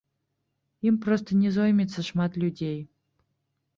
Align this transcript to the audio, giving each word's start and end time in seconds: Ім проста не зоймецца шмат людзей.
Ім 0.91 0.95
проста 1.03 1.37
не 1.41 1.49
зоймецца 1.57 2.07
шмат 2.11 2.31
людзей. 2.45 2.77